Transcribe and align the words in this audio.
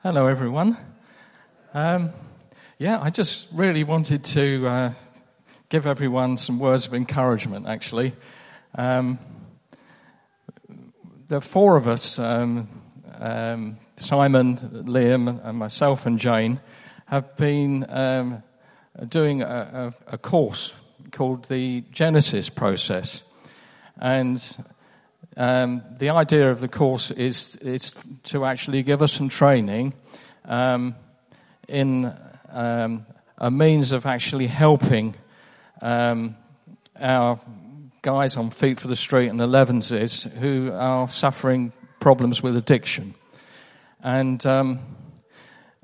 Hello, 0.00 0.28
everyone. 0.28 0.76
Um, 1.74 2.12
yeah, 2.78 3.00
I 3.00 3.10
just 3.10 3.48
really 3.52 3.82
wanted 3.82 4.22
to 4.26 4.68
uh, 4.68 4.92
give 5.70 5.88
everyone 5.88 6.36
some 6.36 6.60
words 6.60 6.86
of 6.86 6.94
encouragement, 6.94 7.66
actually. 7.66 8.14
Um, 8.76 9.18
the 11.26 11.40
four 11.40 11.76
of 11.76 11.88
us, 11.88 12.16
um, 12.16 12.68
um 13.18 13.78
Simon, 13.96 14.84
Liam, 14.86 15.44
and 15.44 15.58
myself 15.58 16.06
and 16.06 16.20
Jane, 16.20 16.60
have 17.06 17.36
been 17.36 17.84
um, 17.88 18.44
doing 19.08 19.42
a, 19.42 19.92
a, 20.08 20.14
a 20.14 20.18
course 20.18 20.72
called 21.10 21.48
the 21.48 21.80
Genesis 21.90 22.48
process. 22.48 23.24
And 24.00 24.40
um, 25.38 25.84
the 25.98 26.10
idea 26.10 26.50
of 26.50 26.60
the 26.60 26.66
course 26.66 27.12
is, 27.12 27.56
to 28.24 28.44
actually 28.44 28.82
give 28.82 29.02
us 29.02 29.12
some 29.12 29.28
training 29.28 29.94
um, 30.44 30.96
in 31.68 32.12
um, 32.50 33.06
a 33.38 33.48
means 33.48 33.92
of 33.92 34.04
actually 34.04 34.48
helping 34.48 35.14
um, 35.80 36.36
our 37.00 37.40
guys 38.02 38.36
on 38.36 38.50
Feet 38.50 38.80
for 38.80 38.88
the 38.88 38.96
Street 38.96 39.28
and 39.28 39.38
the 39.38 39.46
Levenses 39.46 40.28
who 40.28 40.72
are 40.72 41.08
suffering 41.08 41.72
problems 42.00 42.42
with 42.42 42.56
addiction. 42.56 43.14
And 44.02 44.44
um, 44.44 44.80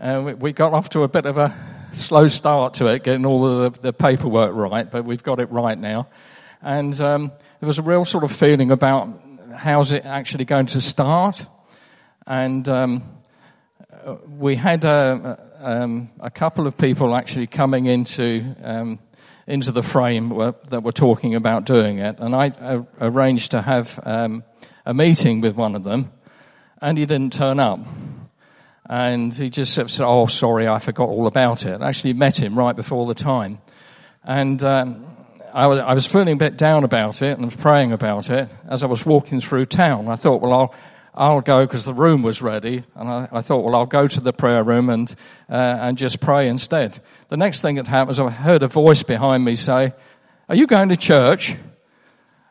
uh, 0.00 0.32
we 0.38 0.54
got 0.54 0.72
off 0.72 0.88
to 0.90 1.02
a 1.02 1.08
bit 1.08 1.26
of 1.26 1.36
a 1.36 1.54
slow 1.92 2.28
start 2.28 2.74
to 2.74 2.86
it, 2.86 3.04
getting 3.04 3.26
all 3.26 3.70
the, 3.70 3.78
the 3.78 3.92
paperwork 3.92 4.54
right, 4.54 4.90
but 4.90 5.04
we've 5.04 5.22
got 5.22 5.40
it 5.40 5.50
right 5.50 5.76
now. 5.76 6.08
And 6.62 6.98
um, 7.02 7.32
there 7.60 7.66
was 7.66 7.78
a 7.78 7.82
real 7.82 8.06
sort 8.06 8.24
of 8.24 8.32
feeling 8.32 8.70
about 8.70 9.08
how's 9.54 9.92
it 9.92 10.04
actually 10.04 10.44
going 10.44 10.66
to 10.66 10.80
start? 10.80 11.44
And 12.26 12.68
um, 12.68 13.22
we 14.28 14.56
had 14.56 14.84
a, 14.84 15.38
um, 15.60 16.10
a, 16.20 16.30
couple 16.30 16.66
of 16.66 16.76
people 16.76 17.14
actually 17.14 17.46
coming 17.46 17.86
into 17.86 18.56
um, 18.62 18.98
into 19.46 19.72
the 19.72 19.82
frame 19.82 20.28
that 20.70 20.82
were 20.82 20.92
talking 20.92 21.34
about 21.34 21.64
doing 21.64 21.98
it, 21.98 22.16
and 22.18 22.34
I 22.34 22.48
uh, 22.48 22.82
arranged 23.00 23.50
to 23.52 23.62
have 23.62 23.98
um, 24.04 24.44
a 24.86 24.94
meeting 24.94 25.40
with 25.40 25.56
one 25.56 25.74
of 25.74 25.84
them, 25.84 26.12
and 26.80 26.96
he 26.96 27.06
didn't 27.06 27.32
turn 27.32 27.58
up. 27.58 27.80
And 28.88 29.34
he 29.34 29.50
just 29.50 29.74
said, 29.74 29.90
"Oh, 30.00 30.26
sorry, 30.26 30.68
I 30.68 30.78
forgot 30.78 31.08
all 31.08 31.26
about 31.26 31.64
it." 31.64 31.80
I 31.80 31.88
actually 31.88 32.12
met 32.14 32.40
him 32.40 32.58
right 32.58 32.74
before 32.74 33.06
the 33.06 33.14
time, 33.14 33.58
and 34.24 34.62
um, 34.62 35.06
I 35.54 35.66
was, 35.66 35.78
I 35.80 35.94
was 35.94 36.06
feeling 36.06 36.34
a 36.34 36.36
bit 36.36 36.56
down 36.56 36.84
about 36.84 37.20
it 37.20 37.36
and 37.36 37.44
was 37.44 37.54
praying 37.54 37.92
about 37.92 38.30
it 38.30 38.48
as 38.68 38.82
I 38.82 38.86
was 38.86 39.04
walking 39.04 39.40
through 39.40 39.66
town. 39.66 40.08
I 40.08 40.16
thought, 40.16 40.40
well, 40.40 40.52
I'll, 40.54 40.74
I'll 41.14 41.40
go 41.42 41.66
because 41.66 41.84
the 41.84 41.92
room 41.92 42.22
was 42.22 42.40
ready, 42.40 42.84
and 42.94 43.08
I, 43.08 43.28
I, 43.30 43.40
thought, 43.42 43.62
well, 43.62 43.74
I'll 43.74 43.86
go 43.86 44.06
to 44.06 44.20
the 44.20 44.32
prayer 44.32 44.64
room 44.64 44.88
and 44.88 45.14
uh, 45.50 45.54
and 45.54 45.98
just 45.98 46.20
pray 46.20 46.48
instead. 46.48 46.98
The 47.28 47.36
next 47.36 47.60
thing 47.60 47.74
that 47.74 47.86
happened 47.86 48.08
was 48.08 48.20
I 48.20 48.30
heard 48.30 48.62
a 48.62 48.68
voice 48.68 49.02
behind 49.02 49.44
me 49.44 49.56
say, 49.56 49.92
"Are 50.48 50.56
you 50.56 50.66
going 50.66 50.88
to 50.88 50.96
church?" 50.96 51.54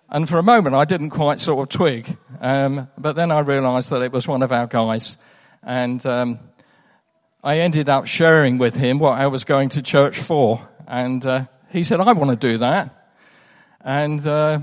And 0.09 0.29
for 0.29 0.37
a 0.37 0.43
moment, 0.43 0.75
I 0.75 0.85
didn't 0.85 1.09
quite 1.09 1.39
sort 1.39 1.63
of 1.63 1.69
twig, 1.69 2.15
um, 2.39 2.87
but 2.99 3.15
then 3.15 3.31
I 3.31 3.39
realised 3.39 3.89
that 3.89 4.03
it 4.03 4.11
was 4.11 4.27
one 4.27 4.43
of 4.43 4.51
our 4.51 4.67
guys, 4.67 5.17
and 5.63 6.05
um, 6.05 6.39
I 7.43 7.61
ended 7.61 7.89
up 7.89 8.05
sharing 8.05 8.59
with 8.59 8.75
him 8.75 8.99
what 8.99 9.19
I 9.19 9.25
was 9.27 9.43
going 9.43 9.69
to 9.69 9.81
church 9.81 10.19
for, 10.19 10.67
and. 10.87 11.25
Uh, 11.25 11.45
he 11.71 11.83
said, 11.83 11.99
I 11.99 12.11
want 12.13 12.29
to 12.39 12.51
do 12.51 12.57
that. 12.59 13.15
And 13.83 14.25
uh, 14.27 14.59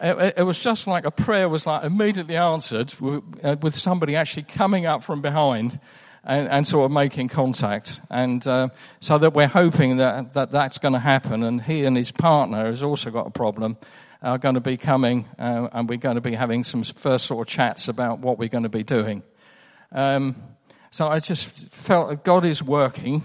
it, 0.00 0.34
it, 0.38 0.42
was 0.42 0.58
just 0.58 0.86
like 0.86 1.04
a 1.04 1.10
prayer 1.10 1.48
was 1.48 1.66
like 1.66 1.84
immediately 1.84 2.36
answered 2.36 2.94
with, 3.00 3.22
uh, 3.42 3.56
with 3.60 3.74
somebody 3.74 4.16
actually 4.16 4.44
coming 4.44 4.86
up 4.86 5.04
from 5.04 5.20
behind 5.20 5.78
and, 6.24 6.48
and 6.48 6.66
sort 6.66 6.86
of 6.86 6.90
making 6.90 7.28
contact. 7.28 8.00
And 8.08 8.46
uh, 8.46 8.68
so 9.00 9.18
that 9.18 9.34
we're 9.34 9.48
hoping 9.48 9.98
that, 9.98 10.34
that 10.34 10.52
that's 10.52 10.78
going 10.78 10.94
to 10.94 11.00
happen. 11.00 11.42
And 11.42 11.60
he 11.60 11.84
and 11.84 11.96
his 11.96 12.12
partner 12.12 12.66
has 12.66 12.82
also 12.82 13.10
got 13.10 13.26
a 13.26 13.30
problem 13.30 13.76
are 14.20 14.38
going 14.38 14.56
to 14.56 14.60
be 14.60 14.76
coming 14.76 15.26
uh, 15.38 15.68
and 15.72 15.88
we're 15.88 15.96
going 15.96 16.16
to 16.16 16.20
be 16.20 16.34
having 16.34 16.64
some 16.64 16.82
first 16.82 17.26
sort 17.26 17.46
of 17.46 17.52
chats 17.52 17.88
about 17.88 18.18
what 18.18 18.38
we're 18.38 18.48
going 18.48 18.64
to 18.64 18.68
be 18.68 18.82
doing. 18.82 19.22
Um, 19.92 20.36
so 20.90 21.06
I 21.06 21.20
just 21.20 21.46
felt 21.70 22.10
that 22.10 22.24
God 22.24 22.44
is 22.44 22.62
working 22.62 23.22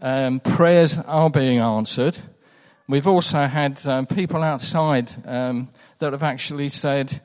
um, 0.00 0.40
prayers 0.40 0.98
are 0.98 1.30
being 1.30 1.58
answered. 1.58 2.18
We've 2.88 3.08
also 3.08 3.46
had 3.46 3.84
um, 3.86 4.06
people 4.06 4.42
outside 4.42 5.12
um, 5.24 5.70
that 5.98 6.12
have 6.12 6.22
actually 6.22 6.68
said, 6.68 7.20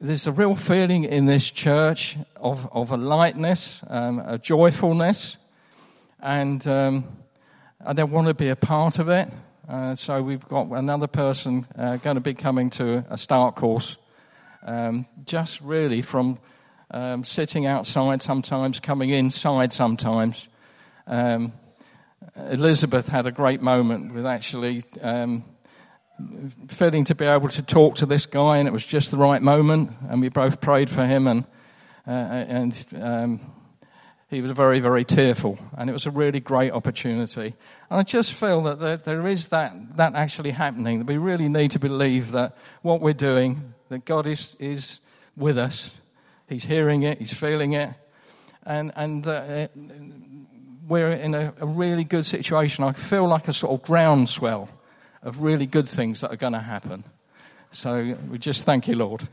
there's 0.00 0.26
a 0.26 0.32
real 0.32 0.56
feeling 0.56 1.04
in 1.04 1.26
this 1.26 1.50
church 1.50 2.16
of, 2.36 2.68
of 2.72 2.90
a 2.90 2.96
lightness, 2.96 3.80
um, 3.86 4.18
a 4.18 4.38
joyfulness, 4.38 5.36
and 6.20 6.66
um, 6.66 7.04
they 7.94 8.02
want 8.04 8.26
to 8.26 8.34
be 8.34 8.48
a 8.48 8.56
part 8.56 8.98
of 8.98 9.08
it. 9.08 9.28
Uh, 9.68 9.94
so 9.94 10.22
we've 10.22 10.46
got 10.48 10.68
another 10.70 11.06
person 11.06 11.66
uh, 11.78 11.96
going 11.96 12.14
to 12.14 12.20
be 12.20 12.34
coming 12.34 12.70
to 12.70 13.04
a 13.10 13.18
start 13.18 13.56
course, 13.56 13.96
um, 14.64 15.06
just 15.24 15.60
really 15.60 16.02
from 16.02 16.38
um, 16.90 17.24
sitting 17.24 17.66
outside 17.66 18.22
sometimes, 18.22 18.80
coming 18.80 19.10
inside 19.10 19.72
sometimes, 19.72 20.48
um, 21.06 21.52
Elizabeth 22.36 23.08
had 23.08 23.26
a 23.26 23.32
great 23.32 23.62
moment 23.62 24.12
with 24.12 24.26
actually 24.26 24.84
um, 25.00 25.44
feeling 26.68 27.04
to 27.04 27.14
be 27.14 27.24
able 27.24 27.48
to 27.48 27.62
talk 27.62 27.96
to 27.96 28.06
this 28.06 28.26
guy, 28.26 28.58
and 28.58 28.68
it 28.68 28.72
was 28.72 28.84
just 28.84 29.10
the 29.10 29.16
right 29.16 29.42
moment. 29.42 29.90
And 30.08 30.20
we 30.20 30.28
both 30.28 30.60
prayed 30.60 30.90
for 30.90 31.06
him, 31.06 31.26
and 31.26 31.44
uh, 32.06 32.10
and 32.10 32.86
um, 33.00 33.40
he 34.28 34.40
was 34.40 34.50
very, 34.50 34.80
very 34.80 35.04
tearful, 35.04 35.58
and 35.76 35.88
it 35.88 35.92
was 35.92 36.06
a 36.06 36.10
really 36.10 36.40
great 36.40 36.72
opportunity. 36.72 37.54
And 37.90 38.00
I 38.00 38.02
just 38.02 38.32
feel 38.32 38.62
that 38.64 38.80
there, 38.80 38.96
there 38.96 39.28
is 39.28 39.48
that 39.48 39.96
that 39.96 40.14
actually 40.14 40.50
happening. 40.50 40.98
That 40.98 41.06
we 41.06 41.16
really 41.16 41.48
need 41.48 41.72
to 41.72 41.78
believe 41.78 42.32
that 42.32 42.56
what 42.82 43.00
we're 43.00 43.14
doing, 43.14 43.74
that 43.88 44.04
God 44.04 44.26
is 44.26 44.56
is 44.58 45.00
with 45.36 45.58
us. 45.58 45.90
He's 46.48 46.64
hearing 46.64 47.02
it, 47.02 47.18
he's 47.18 47.32
feeling 47.32 47.72
it, 47.72 47.90
and 48.66 48.92
and 48.96 49.26
uh, 49.26 49.68
we're 50.86 51.12
in 51.12 51.34
a, 51.34 51.54
a 51.60 51.66
really 51.66 52.04
good 52.04 52.26
situation. 52.26 52.84
I 52.84 52.92
feel 52.92 53.28
like 53.28 53.48
a 53.48 53.52
sort 53.52 53.72
of 53.72 53.86
groundswell 53.86 54.68
of 55.22 55.40
really 55.40 55.66
good 55.66 55.88
things 55.88 56.20
that 56.20 56.32
are 56.32 56.36
going 56.36 56.52
to 56.52 56.60
happen. 56.60 57.04
So 57.72 58.16
we 58.30 58.38
just 58.38 58.64
thank 58.64 58.88
you, 58.88 58.96
Lord. 58.96 59.28